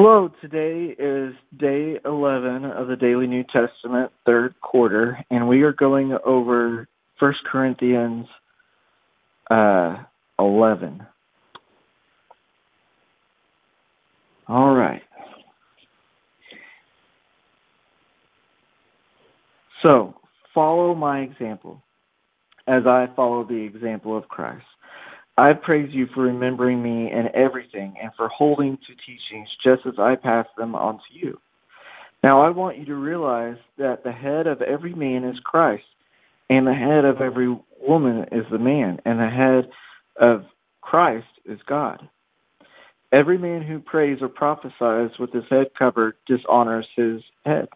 [0.00, 5.72] Hello, today is day 11 of the Daily New Testament, third quarter, and we are
[5.72, 6.86] going over
[7.18, 8.28] 1 Corinthians
[9.50, 9.96] uh,
[10.38, 11.04] 11.
[14.46, 15.02] All right.
[19.82, 20.14] So,
[20.54, 21.82] follow my example
[22.68, 24.62] as I follow the example of Christ.
[25.38, 29.96] I praise you for remembering me in everything and for holding to teachings just as
[29.96, 31.40] I pass them on to you.
[32.24, 35.84] Now I want you to realize that the head of every man is Christ,
[36.50, 39.70] and the head of every woman is the man, and the head
[40.16, 40.44] of
[40.80, 42.08] Christ is God.
[43.12, 47.68] Every man who prays or prophesies with his head covered dishonors his head,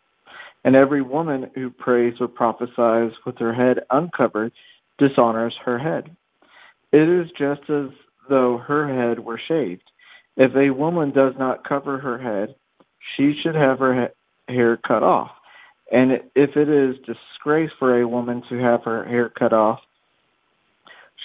[0.65, 4.51] and every woman who prays or prophesies with her head uncovered
[4.99, 6.17] dishonors her head.
[6.93, 7.89] It is just as
[8.29, 9.91] though her head were shaved.
[10.37, 12.55] If a woman does not cover her head,
[13.17, 14.11] she should have her
[14.49, 15.31] hair cut off.
[15.91, 19.81] And if it is disgrace for a woman to have her hair cut off,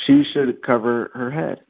[0.06, 1.62] she should cover her head.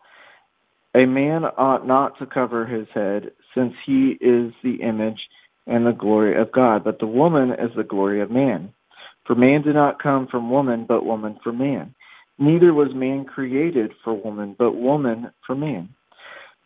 [0.95, 5.29] A man ought not to cover his head, since he is the image
[5.67, 8.73] and the glory of God, but the woman is the glory of man.
[9.25, 11.93] For man did not come from woman, but woman from man.
[12.39, 15.89] Neither was man created for woman, but woman for man.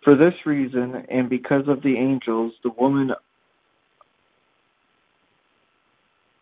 [0.03, 3.13] For this reason, and because of the angels, the woman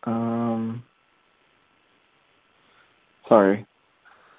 [0.04, 0.82] um
[3.28, 3.66] sorry.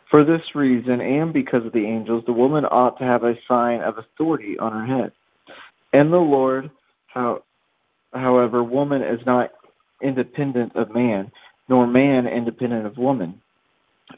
[0.10, 3.80] For this reason, and because of the angels, the woman ought to have a sign
[3.82, 5.14] of authority on her head.
[5.94, 6.70] And the Lord,
[7.08, 7.44] how,
[8.14, 9.52] however, woman is not
[10.02, 11.32] independent of man,
[11.70, 13.42] nor man independent of woman.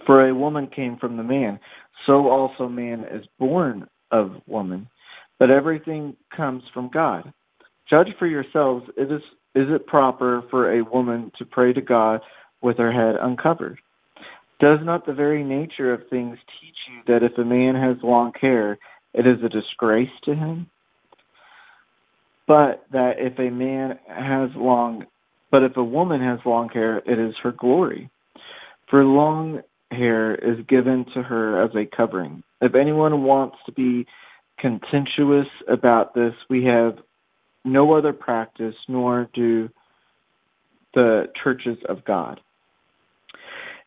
[0.06, 1.60] For a woman came from the man,
[2.06, 4.88] so also man is born of woman.
[5.40, 7.34] But everything comes from God.
[7.90, 9.22] Judge for yourselves, it is,
[9.56, 12.22] is it proper for a woman to pray to God
[12.62, 13.80] with her head uncovered?
[14.60, 18.32] Does not the very nature of things teach you that if a man has long
[18.40, 18.78] hair,
[19.14, 20.70] it is a disgrace to him?
[22.48, 25.06] But that if a man has long,
[25.52, 28.10] but if a woman has long hair, it is her glory.
[28.90, 29.62] For long
[29.94, 32.44] hair is given to her as a covering.
[32.62, 34.06] If anyone wants to be
[34.58, 37.00] contentious about this, we have
[37.66, 39.70] no other practice, nor do
[40.94, 42.40] the churches of God.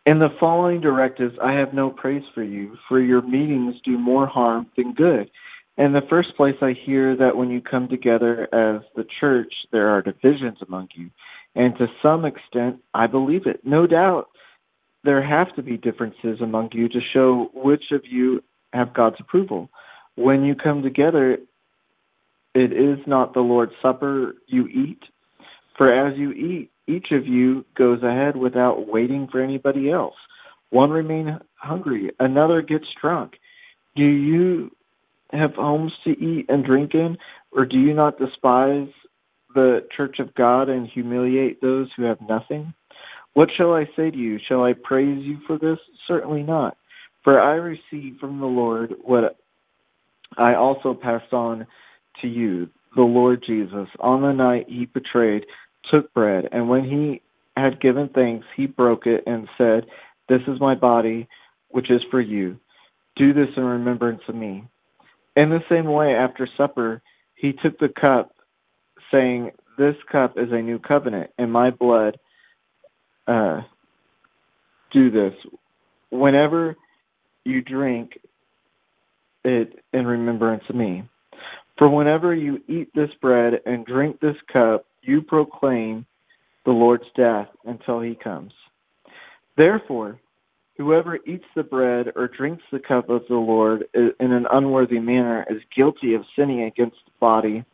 [0.06, 4.27] In the following directives, I have no praise for you, for your meetings do more
[4.27, 5.31] harm than good.
[5.77, 9.88] In the first place, I hear that when you come together as the church, there
[9.91, 11.11] are divisions among you.
[11.55, 13.65] And to some extent, I believe it.
[13.65, 14.28] No doubt
[15.06, 19.71] there have to be differences among you to show which of you have God's approval.
[20.17, 21.39] When you come together,
[22.55, 25.03] it is not the Lord's Supper you eat,
[25.77, 30.15] for as you eat, each of you goes ahead without waiting for anybody else.
[30.71, 33.38] One remains hungry, another gets drunk.
[33.94, 34.75] Do you
[35.33, 37.19] have homes to eat and drink in,
[37.53, 38.88] or do you not despise
[39.55, 42.75] the church of God and humiliate those who have nothing?
[43.36, 44.38] What shall I say to you?
[44.38, 45.78] Shall I praise you for this?
[46.08, 46.78] Certainly not.
[47.22, 49.36] For I received from the Lord what
[50.38, 51.66] I also passed on
[52.22, 52.70] to you.
[52.94, 55.44] The Lord Jesus, on the night he betrayed,
[55.82, 57.20] took bread, and when he
[57.58, 59.84] had given thanks, he broke it and said,
[60.30, 61.28] This is my body,
[61.69, 62.58] which is for you.
[63.16, 64.64] Do this in remembrance of me.
[65.36, 67.02] In the same way, after supper,
[67.34, 68.34] he took the cup,
[69.10, 72.19] saying, This cup is a new covenant in my blood
[73.26, 73.62] uh,
[74.92, 75.34] do this.
[76.10, 76.76] Whenever
[77.44, 78.19] you drink
[79.47, 81.04] it in remembrance of me.
[81.78, 86.05] For whenever you eat this bread and drink this cup, you proclaim
[86.64, 88.52] the Lord's death until he comes.
[89.56, 90.19] Therefore,
[90.76, 95.46] whoever eats the bread or drinks the cup of the Lord in an unworthy manner
[95.49, 97.64] is guilty of sinning against the body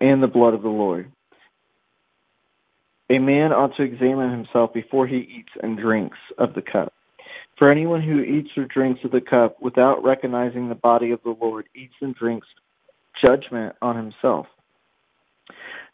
[0.00, 1.10] and the blood of the Lord.
[3.10, 6.92] A man ought to examine himself before he eats and drinks of the cup.
[7.58, 11.36] For anyone who eats or drinks of the cup without recognizing the body of the
[11.40, 12.48] Lord eats and drinks
[13.24, 14.46] judgment on himself.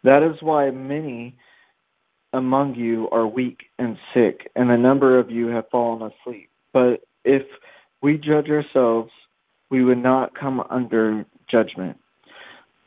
[0.04, 1.36] That is why many
[2.32, 6.48] among you are weak and sick, and a number of you have fallen asleep.
[6.72, 7.42] But if
[8.00, 9.10] we judge ourselves,
[9.68, 11.98] we would not come under judgment.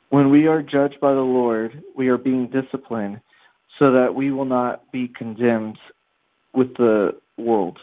[0.09, 3.19] When we are judged by the Lord, we are being disciplined
[3.79, 5.77] so that we will not be condemned
[6.53, 7.79] with the world.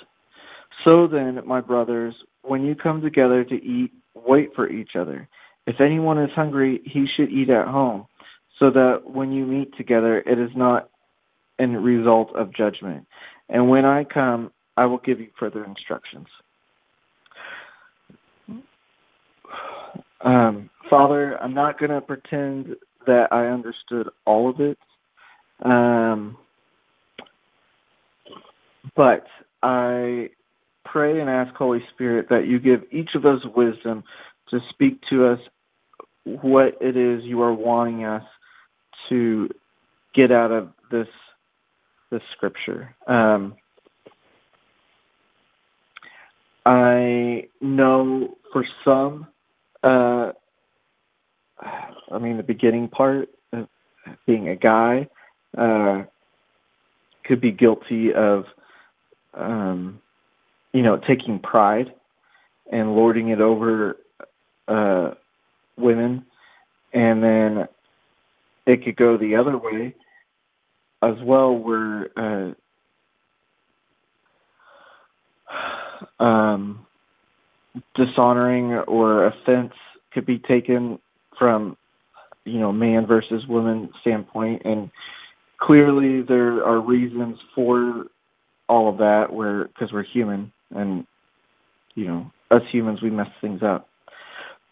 [0.84, 5.28] So then, my brothers, when you come together to eat, wait for each other.
[5.66, 8.06] If anyone is hungry, he should eat at home,
[8.58, 10.88] so that when you meet together, it is not
[11.58, 13.06] a result of judgment.
[13.48, 16.28] And when I come, I will give you further instructions.
[20.22, 22.76] Um, Father, I'm not going to pretend
[23.06, 24.78] that I understood all of it.
[25.62, 26.36] Um,
[28.96, 29.26] but
[29.62, 30.30] I
[30.84, 34.02] pray and ask, Holy Spirit, that you give each of us wisdom
[34.48, 35.40] to speak to us
[36.24, 38.24] what it is you are wanting us
[39.08, 39.48] to
[40.14, 41.08] get out of this
[42.10, 42.94] this scripture.
[43.06, 43.54] Um,
[46.66, 49.28] I know for some,
[49.84, 50.32] uh,
[51.60, 53.68] I mean, the beginning part of
[54.26, 55.08] being a guy
[55.54, 58.46] could be guilty of,
[59.34, 60.00] um,
[60.72, 61.92] you know, taking pride
[62.72, 63.96] and lording it over
[64.68, 65.12] uh,
[65.76, 66.24] women,
[66.92, 67.68] and then
[68.66, 69.94] it could go the other way
[71.02, 72.52] as well, where uh,
[76.22, 76.86] um,
[77.94, 79.72] dishonoring or offense
[80.12, 80.98] could be taken
[81.38, 81.76] from
[82.44, 84.62] you know man versus woman standpoint.
[84.64, 84.90] And
[85.60, 88.06] clearly there are reasons for
[88.68, 91.06] all of that where because we're human and
[91.94, 93.88] you know us humans we mess things up.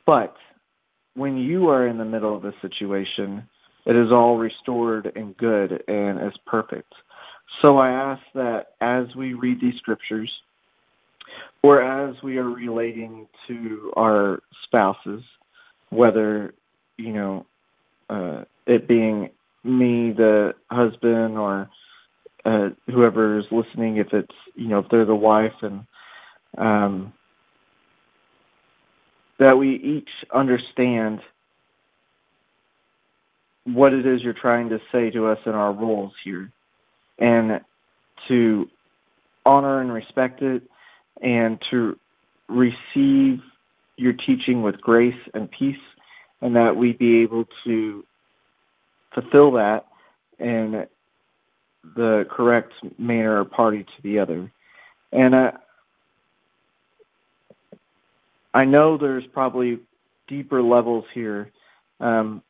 [0.07, 0.35] But
[1.15, 3.49] when you are in the middle of a situation
[3.87, 6.93] it is all restored and good and is perfect.
[7.63, 10.31] So i ask that as we read these scriptures
[11.63, 15.23] or as we are relating to our spouses,
[15.91, 16.55] whether
[16.99, 17.47] you know
[18.11, 19.31] uh, it being
[19.65, 21.69] me, the husband, or
[22.45, 25.87] uh, whoever is listening, if it's you know if they're the wife, and
[26.57, 27.13] um,
[29.39, 31.21] that we each understand
[33.65, 36.51] what it is you're trying to say to us in our roles here,
[37.19, 37.61] and
[38.29, 38.69] to
[39.45, 40.63] honor and respect it
[41.23, 41.99] and to
[42.49, 43.43] receive
[43.97, 45.77] your teaching with grace and peace,
[46.41, 48.05] and that we be able to
[49.21, 49.87] fulfill that
[50.39, 50.87] in
[51.97, 54.51] the correct manner or party to the other.
[55.13, 55.53] And I,
[58.55, 59.81] I know there's probably
[60.27, 61.51] deeper levels here,
[61.99, 62.43] because um,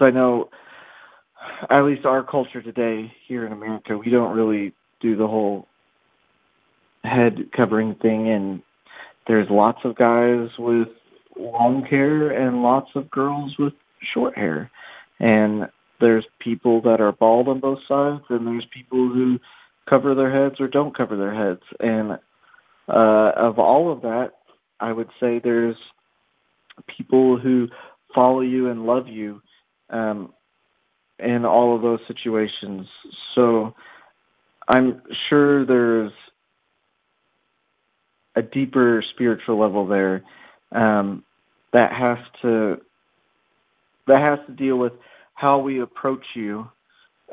[0.00, 0.50] I know,
[1.70, 5.68] at least our culture today here in America, we don't really do the whole
[7.04, 8.62] head covering thing and
[9.26, 10.88] there's lots of guys with
[11.38, 14.70] long hair and lots of girls with short hair
[15.20, 15.68] and
[16.00, 19.38] there's people that are bald on both sides and there's people who
[19.86, 21.62] cover their heads or don't cover their heads.
[21.80, 22.18] And
[22.88, 24.32] uh of all of that
[24.78, 25.76] i would say there's
[26.86, 27.66] people who
[28.14, 29.40] follow you and love you
[29.88, 30.32] um
[31.18, 32.86] in all of those situations.
[33.34, 33.74] So
[34.68, 36.12] i'm sure there's
[38.36, 40.22] a deeper spiritual level there
[40.72, 41.24] um,
[41.72, 42.80] that has to
[44.06, 44.92] that has to deal with
[45.34, 46.68] how we approach you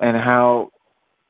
[0.02, 0.72] and how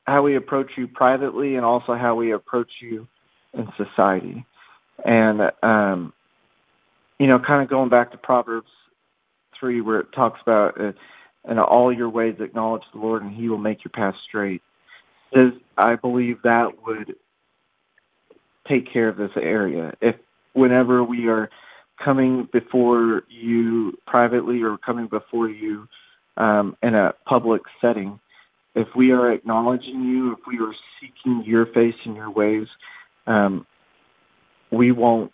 [0.06, 3.06] how we approach you privately and also how we approach you
[3.54, 4.44] in society
[5.04, 6.12] and um,
[7.18, 8.70] you know kind of going back to proverbs
[9.58, 10.92] 3 where it talks about uh,
[11.48, 14.62] in all your ways acknowledge the lord and he will make your path straight
[15.32, 17.14] is i believe that would
[18.66, 19.94] take care of this area.
[20.00, 20.16] If
[20.52, 21.50] whenever we are
[22.02, 25.88] coming before you privately or coming before you
[26.36, 28.18] um, in a public setting,
[28.74, 32.68] if we are acknowledging you, if we are seeking your face and your ways,
[33.26, 33.66] um,
[34.70, 35.32] we won't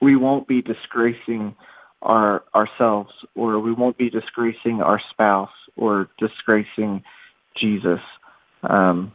[0.00, 1.54] we won't be disgracing
[2.02, 7.02] our ourselves or we won't be disgracing our spouse or disgracing
[7.54, 8.00] Jesus
[8.62, 9.12] um,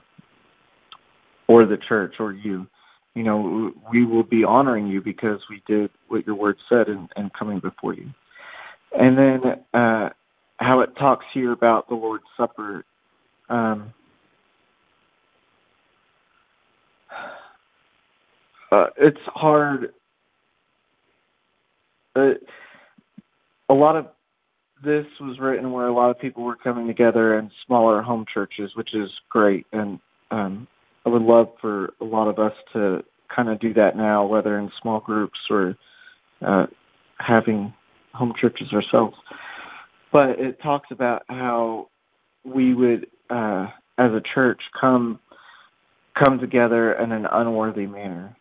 [1.48, 2.68] or the church or you
[3.16, 7.34] you know, we will be honoring you because we did what your word said and,
[7.34, 8.12] coming before you.
[8.98, 9.42] And then
[9.74, 10.10] uh,
[10.64, 12.86] how it talks here about the Lord's Supper.
[13.50, 13.94] Um,
[18.72, 19.94] uh, it's hard.
[22.16, 22.32] Uh,
[23.70, 24.08] a lot of
[24.84, 28.72] this was written where a lot of people were coming together in smaller home churches,
[28.76, 30.00] which is great, and
[30.32, 30.68] um,
[31.06, 33.04] I would love for a lot of us to
[33.34, 35.76] kind of do that now, whether in small groups or
[36.42, 36.68] uh,
[37.18, 37.74] having
[38.14, 39.18] home churches ourselves.
[40.14, 41.90] But it talks about how
[42.46, 43.68] we would, uh,
[43.98, 45.20] as a church, come
[46.16, 48.36] come together in an unworthy manner.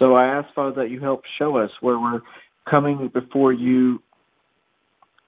[0.00, 2.22] So I ask Father that you help show us where we're
[2.68, 4.02] coming before you,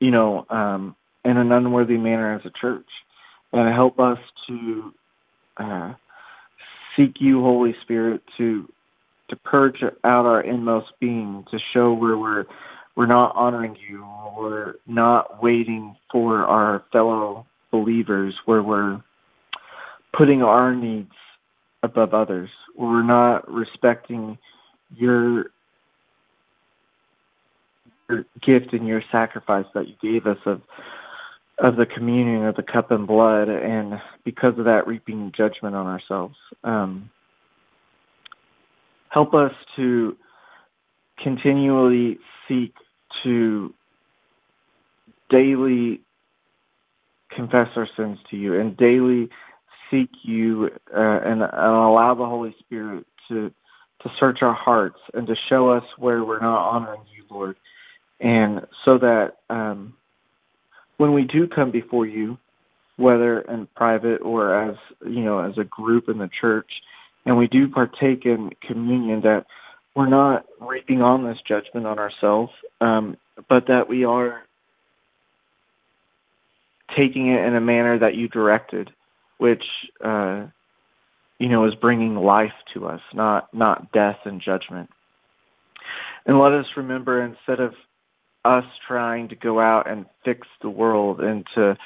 [0.00, 2.88] you know, um, in an unworthy manner as a church.
[3.52, 4.94] And help us to
[5.56, 5.94] uh,
[6.96, 8.68] seek you, Holy Spirit, to
[9.28, 12.46] to purge out our inmost being, to show where we're
[12.96, 19.02] we're not honoring you, we're not waiting for our fellow believers, where we're
[20.12, 21.12] putting our needs
[21.82, 24.38] above others, we're not respecting
[24.94, 25.46] your
[28.08, 30.62] your gift and your sacrifice that you gave us of
[31.58, 35.86] of the communion of the cup and blood, and because of that, reaping judgment on
[35.86, 36.36] ourselves.
[36.64, 37.10] Um,
[39.08, 40.16] help us to
[41.18, 42.74] continually seek
[43.22, 43.72] to
[45.28, 46.00] daily
[47.30, 49.28] confess our sins to you and daily
[49.90, 53.52] seek you uh, and, and allow the Holy Spirit to
[54.02, 57.56] to search our hearts and to show us where we're not honoring you, Lord,
[58.20, 59.94] and so that um,
[60.98, 62.38] when we do come before you,
[62.96, 66.70] whether in private or as you know as a group in the church,
[67.24, 69.46] and we do partake in communion, that
[69.96, 73.16] we're not reaping on this judgment on ourselves, um,
[73.48, 74.42] but that we are
[76.94, 78.92] taking it in a manner that you directed,
[79.38, 79.64] which
[80.04, 80.44] uh,
[81.38, 84.90] you know is bringing life to us, not not death and judgment.
[86.26, 87.74] And let us remember instead of
[88.44, 91.76] us trying to go out and fix the world and to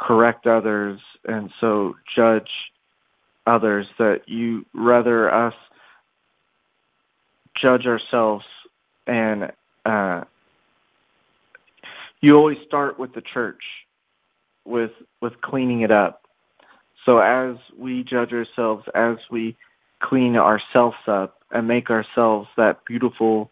[0.00, 2.50] correct others and so judge
[3.46, 5.54] others that you rather us
[7.60, 8.44] judge ourselves
[9.06, 9.50] and
[9.84, 10.24] uh,
[12.20, 13.62] you always start with the church
[14.64, 16.22] with with cleaning it up
[17.04, 19.56] so as we judge ourselves as we
[20.00, 23.50] clean ourselves up and make ourselves that beautiful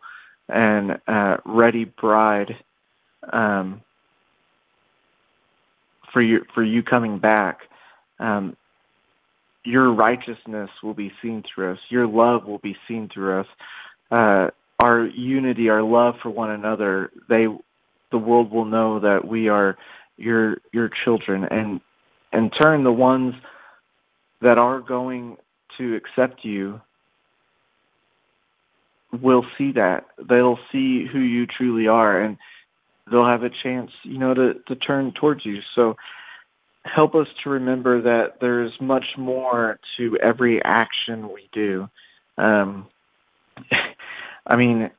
[0.48, 2.56] and uh, ready bride
[3.32, 3.80] um,
[6.12, 7.60] for you for you coming back.
[8.20, 8.56] Um,
[9.64, 11.78] your righteousness will be seen through us.
[11.88, 13.46] Your love will be seen through us.
[14.10, 17.46] Uh, our unity, our love for one another, they,
[18.10, 19.76] the world will know that we are
[20.16, 21.80] your your children, and
[22.32, 23.34] in turn, the ones
[24.40, 25.36] that are going
[25.78, 26.80] to accept you
[29.20, 30.06] will see that.
[30.18, 32.36] They'll see who you truly are, and
[33.10, 35.62] they'll have a chance, you know, to, to turn towards you.
[35.74, 35.96] So
[36.84, 41.88] help us to remember that there's much more to every action we do.
[42.38, 42.86] Um,
[44.46, 44.90] I mean,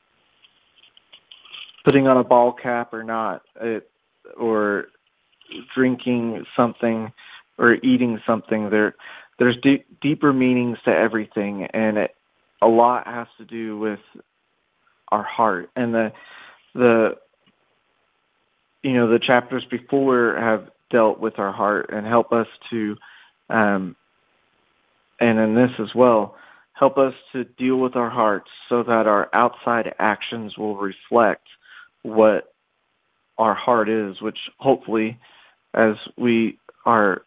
[1.84, 3.90] putting on a ball cap or not, it,
[4.38, 4.88] or
[5.74, 7.12] drinking something
[7.58, 8.96] or eating something, there,
[9.40, 12.16] there's deep, deeper meanings to everything, and it,
[12.62, 14.00] a lot has to do with
[15.10, 15.70] our heart.
[15.76, 16.12] And the
[16.74, 17.18] the
[18.84, 22.98] you know the chapters before have dealt with our heart and help us to
[23.50, 23.96] um
[25.20, 26.36] and in this as well
[26.78, 31.48] help us to deal with our hearts so that our outside actions will reflect
[32.04, 32.54] what
[33.38, 35.20] our heart is which hopefully
[35.74, 37.24] as we are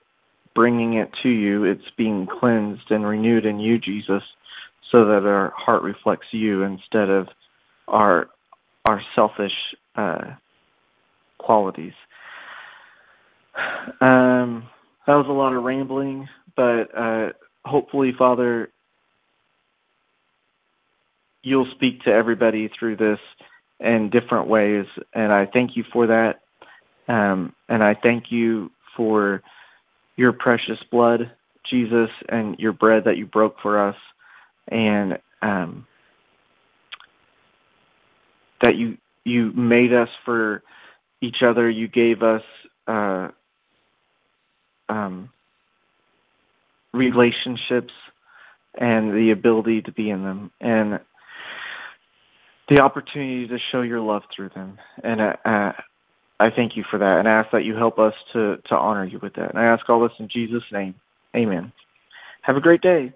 [0.54, 4.23] bringing it to you it's being cleansed and renewed in you Jesus
[4.90, 7.28] so that our heart reflects you instead of
[7.88, 8.28] our
[8.85, 10.33] our selfish uh,
[11.38, 11.95] qualities.
[14.00, 14.69] Um,
[15.07, 17.33] that was a lot of rambling, but uh,
[17.64, 18.71] hopefully, Father,
[21.42, 23.20] you'll speak to everybody through this
[23.78, 26.40] in different ways, and I thank you for that.
[27.09, 29.42] Um, and I thank you for
[30.16, 31.30] your precious blood,
[31.64, 33.97] Jesus, and your bread that you broke for us
[34.68, 35.87] and um,
[38.61, 40.62] that you you made us for
[41.20, 41.68] each other.
[41.68, 42.42] You gave us
[42.87, 43.28] uh,
[44.88, 45.30] um,
[46.92, 47.94] relationships
[48.75, 51.00] and the ability to be in them, and
[52.71, 54.79] the opportunity to show your love through them.
[55.03, 55.73] And uh, uh,
[56.39, 59.05] I thank you for that, and I ask that you help us to to honor
[59.05, 59.50] you with that.
[59.50, 60.95] And I ask all this in Jesus' name.
[61.37, 61.73] Amen.
[62.43, 63.12] Have a great day.